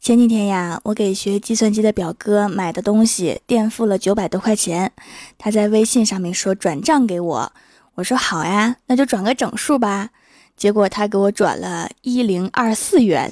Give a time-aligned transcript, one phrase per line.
[0.00, 4.90] 前几天呀，我给学计算机的表哥买的东西垫付了九百多块钱，
[5.36, 7.52] 他在微信上面说转账给我，
[7.96, 10.08] 我说好呀，那就转个整数吧。
[10.56, 13.30] 结果他给我转了一零二四元。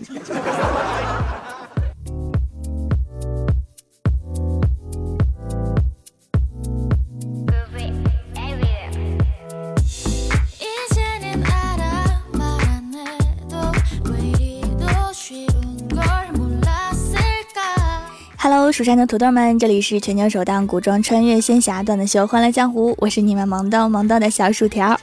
[18.41, 24.99] Hello，蜀山的土豆们，这里是全球首档古装穿越仙侠段子秀《欢乐江湖》，我是你们萌到萌到的小薯条。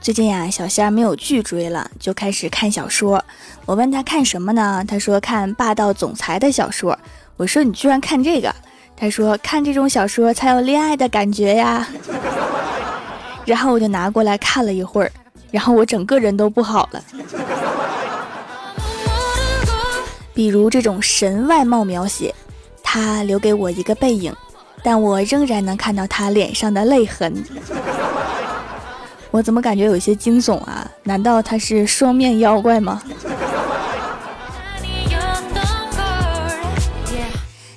[0.00, 3.22] 最近呀，小仙儿没有剧追了，就开始看小说。
[3.66, 4.84] 我问他看什么呢？
[4.86, 6.96] 他说看霸道总裁的小说。
[7.36, 8.54] 我说你居然看这个？
[8.96, 11.88] 他说看这种小说才有恋爱的感觉呀。
[13.44, 15.10] 然后我就拿过来看了一会儿，
[15.50, 17.02] 然后我整个人都不好了。
[20.40, 22.34] 比如这种神外貌描写，
[22.82, 24.34] 他留给我一个背影，
[24.82, 27.44] 但我仍然能看到他脸上的泪痕。
[29.30, 30.90] 我怎么感觉有些惊悚啊？
[31.02, 33.02] 难道他是双面妖怪吗？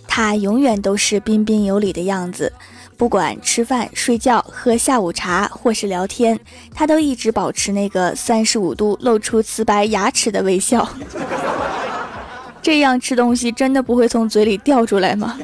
[0.07, 2.53] 他永远都是彬彬有礼的样子，
[2.95, 6.39] 不管吃饭、睡觉、喝下午茶或是聊天，
[6.73, 10.87] 他都一直保持那个三十五度露出瓷白牙齿的微笑。
[12.63, 15.37] 这样吃东西真的不会从嘴里掉出来吗？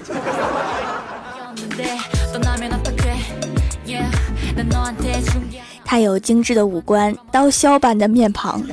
[5.84, 8.64] 他有精致的五官，刀削般的面庞。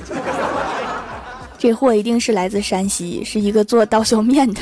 [1.58, 4.60] 这货一定是来自山西，是一个做刀削面的。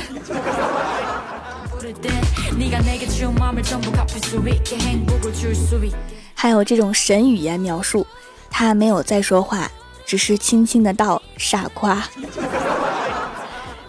[6.33, 8.07] 还有这种神语言描述，
[8.49, 9.69] 他没有在说话，
[10.05, 12.01] 只是轻轻的道：“傻瓜。”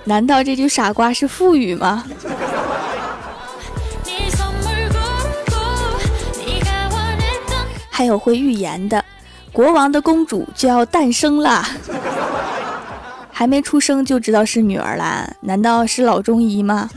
[0.07, 2.05] 难道这句“傻瓜”是腹语吗？
[7.91, 9.05] 还有会预言的，
[9.53, 11.67] 国王的公主就要诞生啦，
[13.33, 15.29] 还没出生就知道是女儿啦？
[15.41, 16.89] 难道是老中医吗？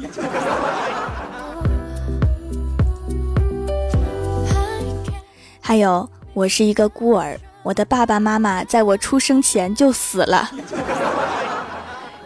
[5.59, 10.51] 还有，我是一个孤儿，我的爸爸妈妈在我出生前就死了。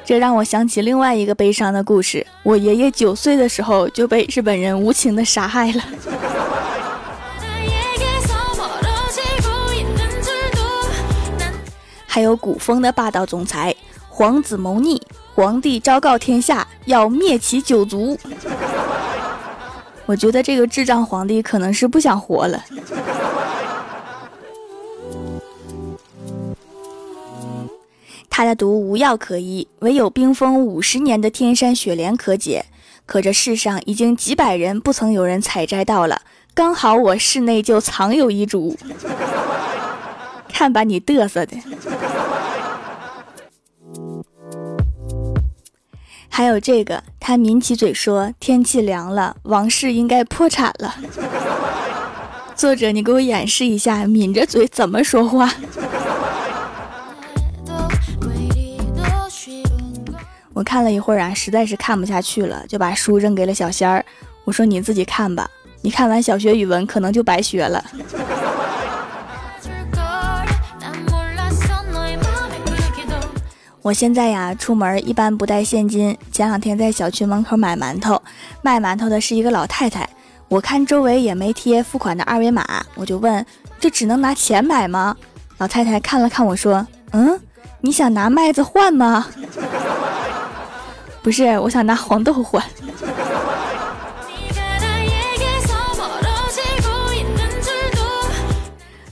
[0.05, 2.25] 这让我想起另外一个悲伤的故事。
[2.43, 5.83] 我爷爷九岁的时候就被日本人无情的杀害了。
[12.05, 13.75] 还有古风的霸道总裁，
[14.07, 15.01] 皇子谋逆，
[15.33, 18.15] 皇帝昭告天下要灭其九族。
[20.05, 22.63] 我觉得这个智障皇帝可能是不想活了。
[28.35, 32.65] 他的毒无药可医，唯有冰封五十年的天山雪莲可解。
[33.05, 36.23] 可这世上已经几百人不曾有人采摘到了，
[36.55, 38.75] 刚好我室内就藏有一株。
[40.49, 41.55] 看把你嘚瑟的！
[46.27, 50.95] 还有这个，他抿起嘴说：“天气凉了，王室应该破产了。”
[52.57, 55.53] 作者，你给我演示一下，抿着嘴怎么说话。
[60.63, 64.03] 看了一会儿啊，实在是看不下去了，就把书扔给了小仙儿。
[64.45, 65.49] 我说：“你自己看吧，
[65.81, 67.83] 你看完小学语文可能就白学了。
[73.81, 76.17] ”我现在呀，出门一般不带现金。
[76.31, 78.21] 前两天在小区门口买馒头，
[78.61, 80.07] 卖馒头的是一个老太太。
[80.47, 82.63] 我看周围也没贴付款的二维码，
[82.95, 83.45] 我就问
[83.81, 85.13] ：“这只能拿钱买吗？”
[85.59, 87.37] 老太太看了看我说：“嗯，
[87.81, 89.27] 你想拿麦子换吗？”
[91.23, 92.61] 不是，我想拿黄豆换。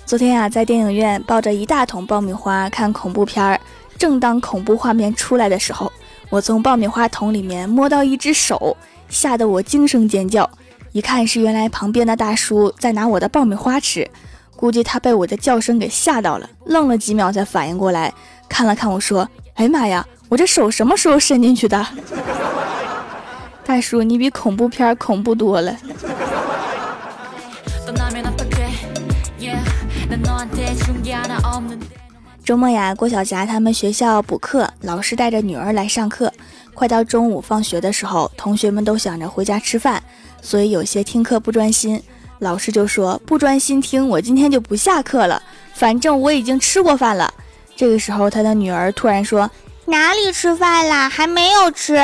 [0.06, 3.58] 昨天啊，在电影院抱着一大桶爆米花看恐怖片儿，
[3.98, 5.90] 正当恐怖画面出来的时候，
[6.30, 8.76] 我从爆米花桶里面摸到一只手，
[9.08, 10.50] 吓得我惊声尖叫。
[10.92, 14.06] 一看是原来旁边的大叔在拿我的爆米花吃，
[14.58, 18.14] 估计他被我的叫声给吓到了，愣了几秒才反应过来，
[18.50, 19.26] 看了看我说
[19.56, 21.86] ：“哎妈呀！”我这手什么时候伸进去的？
[23.66, 25.76] 大叔，你比恐怖片恐怖多了。
[32.46, 36.32] 周末呀，郭晓霞他们学校补课，老师带着女儿来上课。
[36.74, 40.02] 快到中午放学的时候，同学们都想着回家吃饭，
[40.42, 42.02] 所以有些听课不专心。
[42.40, 45.44] 老师就说：“不专心听，我今天就不下课了。
[45.74, 47.34] 反正我已经吃过饭了。”
[47.76, 49.52] 这个时候，他的女儿突然说。
[49.92, 51.10] 哪里吃饭啦？
[51.10, 52.00] 还没有吃。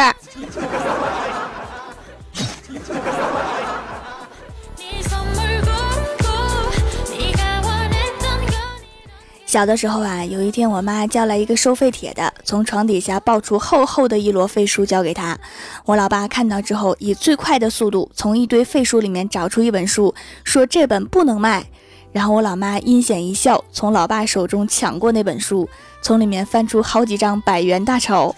[9.46, 15.40] 小的时候啊，有一天我妈叫来一个收废铁的，从床底下抱出厚厚的一摞废书交给他。
[15.86, 20.14] 我老爸看到之后，以最快的速度从一堆废书里面找出一本书，
[20.44, 21.66] 说这本不能卖。
[22.12, 25.70] 然后我老妈阴险一笑，从老爸手中抢过那本书，
[26.08, 28.34] 从里面翻出好几张百元大钞。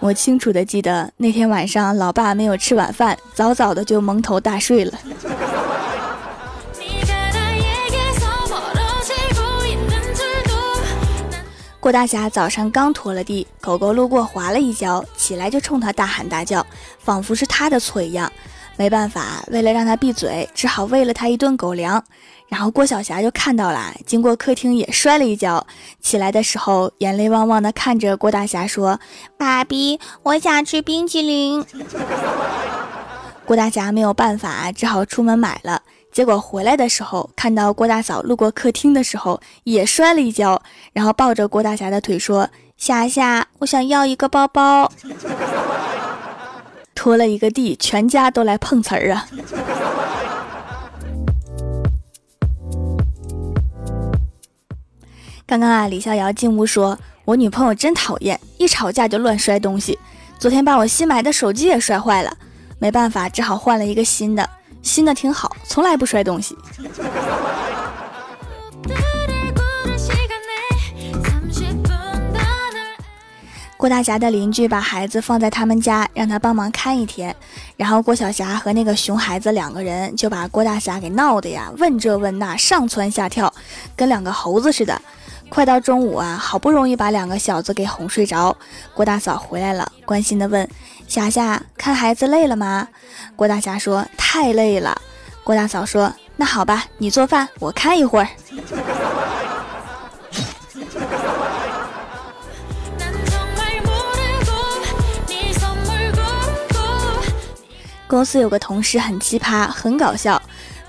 [0.00, 4.92] 我清楚的记得那天晚上，老爸没有吃晚饭，早早的就蒙头大睡了。
[11.80, 16.66] 郭大侠早上刚拖了地，狗狗路过滑了一跤，起来就冲他大喊大叫，
[16.98, 18.30] 仿佛是他的错一样。
[18.76, 22.04] 没办法，为了让他闭嘴，只好喂了他一顿狗粮。
[22.54, 25.66] 然后郭晓霞就看到了，经过客厅也摔了一跤，
[26.00, 29.00] 起来的时候眼泪汪汪的看着郭大侠说
[29.36, 31.66] ：“爸比，我想吃冰淇淋。”
[33.44, 35.82] 郭大侠没有办法，只好出门买了。
[36.12, 40.62] 结果回来的时候，看到郭大嫂路过客厅的时候，也摔了一跤，
[40.92, 42.48] 然后抱着郭大侠的腿说
[42.78, 44.92] ：“霞霞，我想要一个包包。
[46.94, 49.26] ”拖了一个地，全家都来碰瓷儿啊！
[55.46, 59.98] 刚刚啊，李逍遥进屋说：“我女朋友真讨厌，一吵架就乱摔东西，
[60.38, 62.34] 昨天把我新买的手机也摔坏了，
[62.78, 64.48] 没办法，只好换了一个新的。”
[64.80, 66.56] 新的挺好，从来不摔东西。
[73.76, 77.34] 郭大侠的邻居把孩子放在他们家，让他帮忙看一天。
[77.76, 83.52] 然后郭晓霞和那个熊孩子两个人就把郭大侠给闹的呀，问这问那，上蹿下跳，
[83.94, 84.98] 跟两个猴子似的。
[85.54, 88.56] 快到中午啊，好不容易把两个小子给哄睡着，
[88.92, 90.68] 郭大嫂回来了，关心的问
[91.06, 92.88] ：“霞霞，看孩子累了吗？”
[93.36, 95.00] 郭大侠说：“太累了。”
[95.44, 98.26] 郭大嫂说：“那好吧，你做饭，我看一会儿。
[108.08, 110.42] ”公司有个同事很奇葩，很搞笑。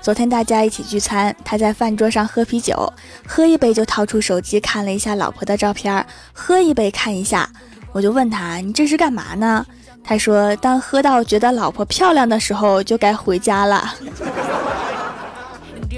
[0.06, 2.92] 昨天大家一起聚餐，他在饭桌上喝啤酒，
[3.26, 7.50] 喝一杯就掏出手机看了一下老婆的照片，喝一杯看一下，
[7.90, 9.66] 我就问他：“你这是干嘛呢？”
[10.04, 13.94] 他说：“当喝到觉得老婆漂亮的时候，就该回家了。”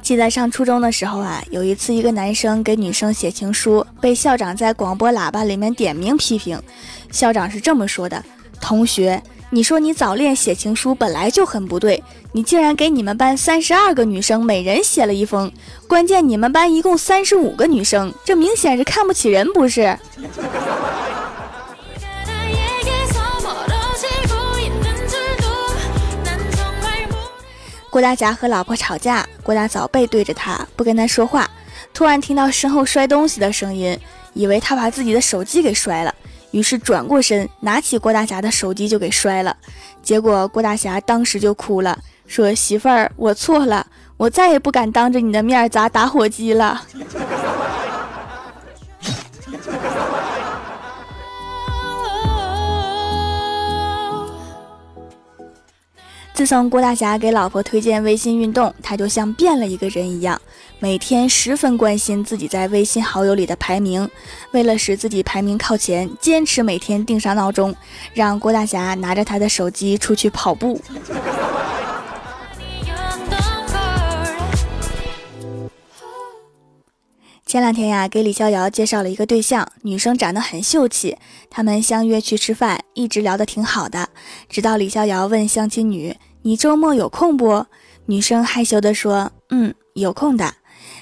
[0.00, 6.62] 记得上初中的时候啊，有一次一个男生给女生写情书，被校长在广播喇叭里面点名批评。
[7.10, 8.24] 校长是这么说的。
[8.60, 12.02] 同学，你说你早恋写情书本来就很不对，
[12.32, 15.52] 你竟然给你们班三十二个女生每人写了一封，
[15.86, 19.98] 关键你们班一共三十五个女生，这明显是看不起人，不是？
[27.90, 31.48] 郭大侠和老婆吵架，郭大嫂背对着他，不跟他说话，
[31.92, 33.96] 突然听到身后摔东西的声音，
[34.32, 36.12] 以为他把自己的手机给摔了。
[36.54, 39.56] 于是转过身，拿起郭大侠的手机就给摔了，
[40.04, 41.98] 结果郭大侠当时就哭了，
[42.28, 43.84] 说：“媳妇儿，我错了，
[44.16, 46.80] 我再也不敢当着你的面砸打火机了。”
[56.34, 60.38] 自从郭大侠给老婆推荐微信运动，他就像变了一个人一样，
[60.80, 64.10] 每天十分关心自己在微信好友里的排名。
[64.50, 67.72] 为了使自己排名靠前，坚持每天定上闹钟，
[68.12, 70.80] 让郭大侠拿着他的手机出去跑步。
[77.54, 81.16] 前两天呀，给李逍遥介绍了一个对象，女生长得很秀气，
[81.48, 84.08] 他们相约去吃饭，一直聊得挺好的。
[84.48, 87.64] 直到李逍遥问相亲女：“你周末有空不？”
[88.06, 90.52] 女生害羞地说：“嗯，有空的。”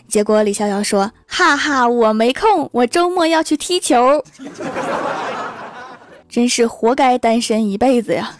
[0.06, 4.22] 结果李逍遥说：“哈哈，我没空，我周末要去踢球。
[6.28, 8.36] ”真是活该单身一辈子呀！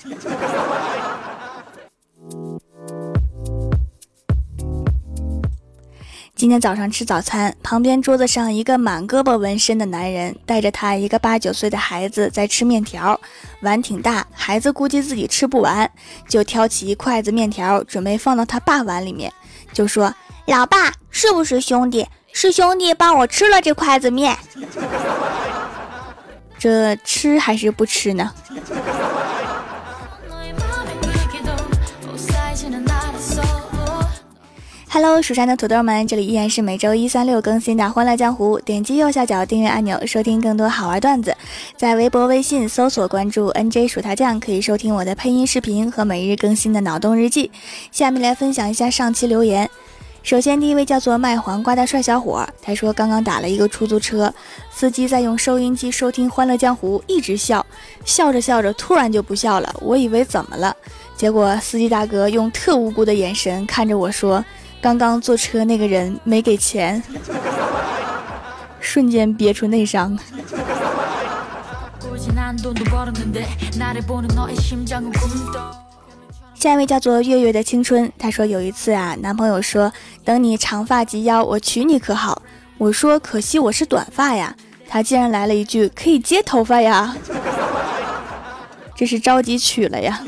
[6.42, 13.20] 今天早上吃早餐，旁边桌子上一个满胳膊纹身的男人带着他一个八九岁的孩子在吃面条，
[13.60, 15.88] 碗挺大，孩子估计自己吃不完，
[16.28, 19.32] 就挑起一筷子面条准备放到他爸碗里面，
[19.72, 20.12] 就说
[20.46, 22.04] ：“老爸，是不是兄弟？
[22.32, 24.36] 是兄弟帮我吃了这筷子面，
[26.58, 28.32] 这吃还是不吃呢？”
[34.94, 38.58] Hello，蜀山的土豆们，这里依然是每周一、三、六更新的《欢乐江湖》。
[38.62, 41.34] 点击右下角订阅按钮，收听更多好玩段子。
[41.78, 47.50] 在微博、微信搜索关注 “nj 薯条酱”，可以收听我的配音视频和每日更新的脑洞日记。
[47.90, 49.66] 下面来分享一下上期留言。
[50.22, 54.30] 首先，第一位叫做卖黄瓜的帅小伙，他说刚刚打了一个出租车，
[54.70, 57.64] 司机在用收音机收听《欢乐江湖》，一直笑，
[58.04, 60.76] 笑着笑着突然就不笑了，我以为怎么了，
[61.16, 64.44] 结果司机大哥用特无辜的眼神看着我说。
[64.82, 67.00] 刚刚坐车那个人没给钱，
[68.80, 70.18] 瞬间憋出内伤。
[76.56, 79.92] 下一位叫做月月的青春，他说有一次啊，男朋友说
[80.24, 82.42] 等你长发及腰，我娶你可好？
[82.78, 84.56] 我说可惜我是短发呀，
[84.88, 87.14] 他竟然来了一句可以接头发呀，
[88.96, 90.20] 这是着急娶了呀。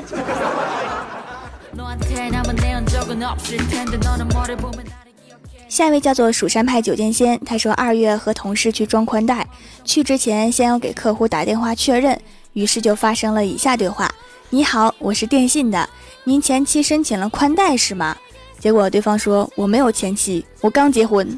[5.68, 9.46] 下一位叫做蜀山派九剑仙，他说二月和同事去装宽带，
[9.84, 12.20] 去之前先要给客户打电话确认，
[12.52, 14.08] 于是就发生了以下对话：
[14.50, 15.88] 你好，我是电信的，
[16.24, 18.16] 您前妻申请了宽带是吗？
[18.58, 21.36] 结果对方说我没有前妻，我刚结婚。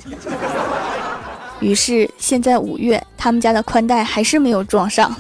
[1.61, 5.15] 于是现在五月，他们家的宽带还是没有装上。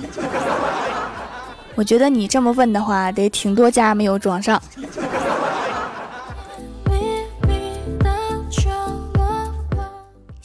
[1.75, 4.63] 我觉得你这么问的话，得挺多家没有装上。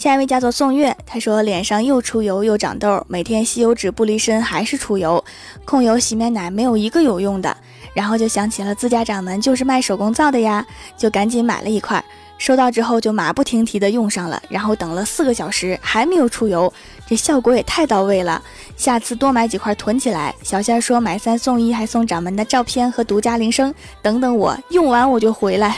[0.01, 5.23] 下一位叫做宋月，他说脸上又出油又长痘，每天吸油纸不离身，还是出油。
[5.63, 7.55] 控油洗面奶没有一个有用的，
[7.93, 10.65] 然后就想起了自家掌门就是卖手工皂的呀，
[10.97, 12.03] 就赶紧买了一块。
[12.39, 16.73] 收到之后就马不停蹄的用上了，然后等了四个小时还没有出油，
[17.05, 18.41] 这效果也太到位了。
[18.75, 20.33] 下次多买几块囤起来。
[20.41, 23.71] 小仙说买三送一，还送掌门的照片和独家铃声。
[24.01, 25.77] 等等我用完我就回来。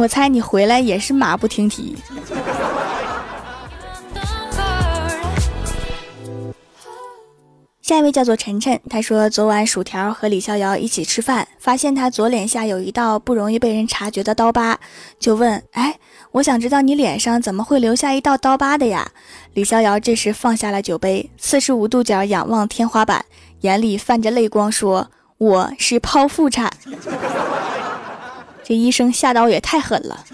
[0.00, 1.94] 我猜你回来也是马不停蹄。
[7.82, 14.80] 下一位叫做晨晨，他说昨晚薯条和李逍遥一起吃饭，发现他左脸下有一道不容易被人察觉的刀疤，
[15.18, 15.98] 就问：“哎，
[16.30, 19.06] 我想知道你脸上怎么会留下一道刀疤的呀？”
[19.52, 23.22] 李逍遥这时放下了酒杯，四十五度角仰望天花板，
[23.60, 26.72] 眼里泛着泪光，说：“我是剖腹产。”
[28.70, 30.24] 这医生下刀也太狠了。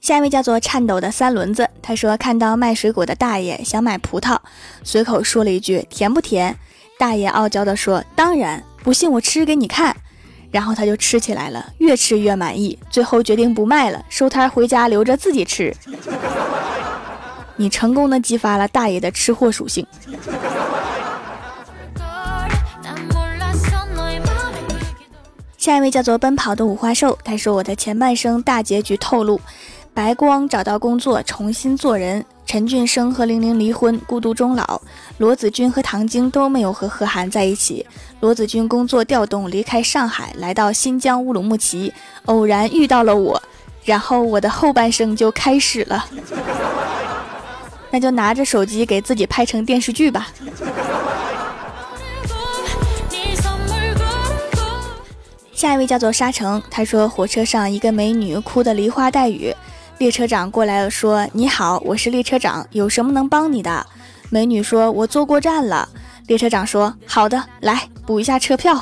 [0.00, 4.38] 下一位叫做颤抖的三轮子，他说看到卖水果的大爷想买葡萄，
[4.82, 6.56] 随口说了一句甜不甜？
[6.98, 9.94] 大爷傲娇的说当然，不信我吃给你看。
[10.50, 15.76] 然后他就吃起来了，越吃越满意，最后决定不卖了，收摊回家留着自己吃。
[17.56, 19.86] 你成功的激发了大爷的吃货属性。
[25.64, 29.40] 下一位叫做奔跑的五花兽，他说：“我的前半生大结局透露，
[29.94, 34.78] 白光找到工作，重新做人；陈俊生和玲玲离婚，孤独终老；
[35.16, 37.86] 罗子君和唐晶都没有和贺涵在一起。
[38.20, 41.90] 罗子君工作调动，离开上海，来到新疆乌鲁木齐，
[42.26, 43.42] 偶然遇到了我，
[43.86, 46.04] 然后我的后半生就开始了。
[47.90, 50.28] 那就拿着手机给自己拍成电视剧吧。”
[55.64, 59.50] 下一位叫做沙城，他说火车上一个美女哭得梨花带雨，
[59.96, 63.86] 列车长过来了说：“你好，我是列车长，有什么能帮你的？”
[64.28, 65.88] 美女说：“我坐过站了。”
[66.28, 68.78] 列车长说：“好的，来补一下车票。”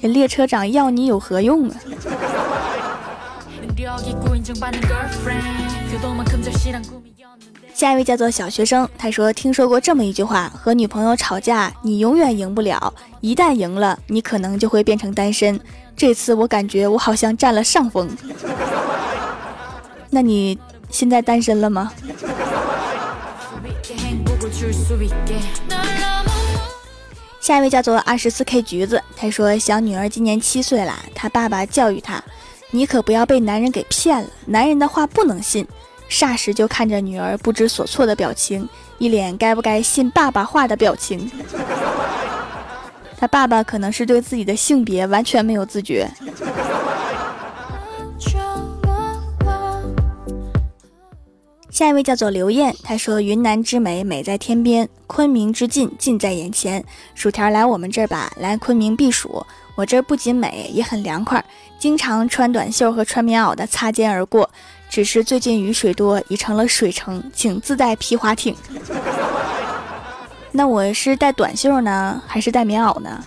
[0.00, 1.76] 这列车长要你有何用啊？
[7.80, 15.58] 下一位叫做小学生，他说听说过这么一句话：和女朋友吵架，你永远赢不了；一旦赢了，你可能就会变成单身。
[15.96, 18.14] 这次我感觉我好像占了上风。
[20.10, 20.58] 那你
[20.90, 21.90] 现在单身了吗？
[27.40, 32.22] 下一位叫做二十四 K 橘子，他说小女儿今年七岁了，他爸爸教育他：
[32.72, 35.66] 你可不要被男人给骗了，男人的话不能信。
[36.10, 41.30] 霎时就看着女儿不知所措的表情，一脸该不该信爸爸话的表情。
[43.16, 46.10] 他爸爸可能是对自己的性别完全没有自觉。
[51.70, 56.84] 下一位叫做刘艳，她说：“云南之美美在天边，昆明之近近在眼前。
[57.14, 59.46] 薯条来我们这儿吧，来昆明避暑。
[59.76, 61.42] 我这儿不仅美，也很凉快，
[61.78, 64.50] 经常穿短袖和穿棉袄的擦肩而过。”
[64.90, 68.56] 只是最近雨水多，已成了水城，请自带皮划艇。
[70.50, 73.24] 那我是带短袖呢，还是带棉袄呢？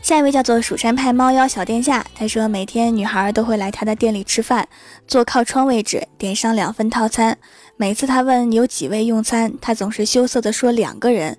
[0.00, 4.66] 下一位叫做蜀山派猫妖小殿下，他说每天女孩都会来他的店里吃饭，
[5.06, 7.36] 坐靠窗位置，点上两份套餐。
[7.76, 11.36] 每次他问有几位用餐，他总是羞涩地说两个人，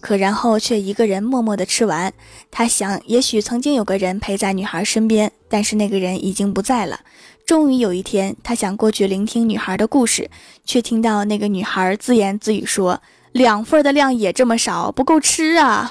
[0.00, 2.12] 可然后却一个人默默地吃完。
[2.50, 7.00] 他想，也许曾经有个人陪在女孩身边，但是那个人已经不在了。
[7.44, 10.30] 终于有一天，他想过去聆听女孩的故事，
[10.64, 13.00] 却听到那个女孩自言自语说
[13.32, 15.90] ：“两份的量也这么少，不够吃啊。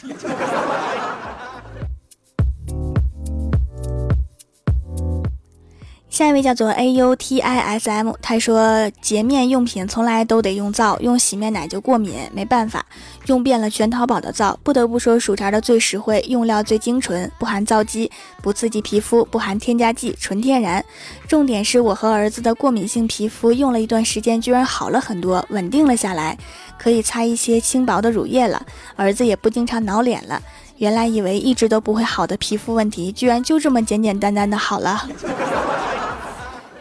[6.15, 12.87] 下一位叫做 A U T I S M，他说洁面用品从来都得用皂，用洗面奶就过敏，没办法，
[13.27, 18.09] 用遍了全淘宝的皂，不得不说薯条的最实惠，用料最精纯，不含皂基，
[18.41, 20.85] 不刺激皮肤，不含添加剂，纯天然。
[21.27, 26.39] 重点是我和儿子的过敏性皮肤用了一段时间，居然好了很多，稳定了下来，
[26.79, 30.41] 可以擦一些轻薄的乳液了，儿子也不经常挠脸了。
[30.77, 35.09] 原来以为一直都不会好的皮肤问题，居然就这么简简单单的好了。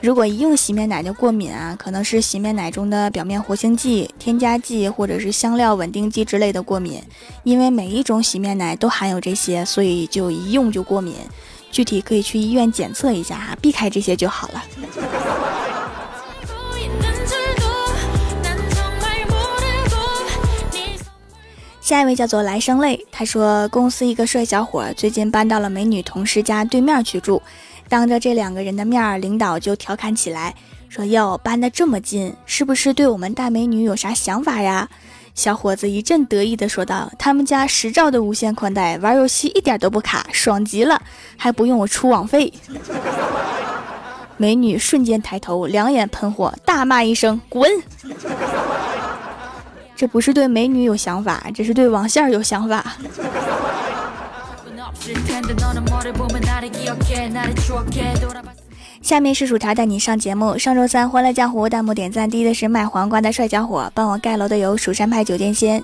[0.03, 7.01] 如果一用洗面奶就过敏啊，可能是洗面奶中的表面活性剂、添加剂或者是香料稳定剂之类的过敏。
[7.43, 11.15] 因为每一种洗面奶都含有这些，所以就一用就过敏。
[11.71, 14.61] 具体可以去医院检测一下哈，避开这些就好了。
[21.79, 27.41] 下一位叫做来生泪，他说公司一个帅小伙最近搬到了美女同事家对面去住。
[27.89, 30.55] 当着这两个人的面，领导就调侃起来，
[30.89, 34.89] 说：“哟，搬得这么近，是不是对我们大美女有啥想法呀？”
[35.35, 41.01] 小伙子一阵得意地说道：“他们家十兆的无线宽带，玩游戏一点都不卡，爽极了，
[41.37, 42.53] 还不用我出网费。”
[44.37, 47.69] 美女瞬间抬头，两眼喷火，大骂一声：“滚！”
[49.95, 52.95] 这不是对美女有想法，这是对网线有想法。
[59.01, 60.57] 下面是薯条带你上节目。
[60.57, 65.83] 上周三《欢乐江湖》弹幕点赞第一的是卖黄瓜的帅小伙，帮我盖楼的有蜀山派酒剑仙。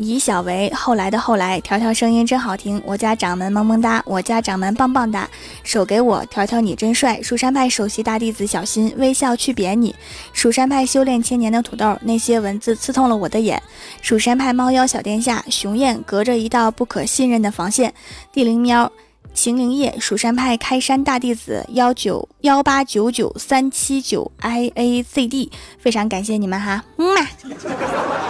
[0.00, 2.80] 以小为后来的后来，条条声音真好听。
[2.86, 5.28] 我家掌门萌萌哒，我家掌门棒棒哒，
[5.62, 7.20] 手给我，条条你真帅。
[7.20, 9.94] 蜀山派首席大弟子小心，微笑去扁你。
[10.32, 13.62] 蜀山派修炼千年的土豆，那些文字刺痛了我的眼。
[14.00, 17.92] 蜀山派猫妖小殿下，雄燕隔着一道不可信任的防线。
[18.32, 18.90] 地灵喵，
[19.34, 28.29] 秦灵叶，蜀山派开山大弟子幺九幺八九九三七九 i a z d，非常感谢你们哈，么么。